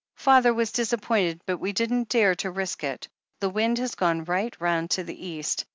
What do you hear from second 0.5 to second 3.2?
was disappointed, but we didn't dare to risk it—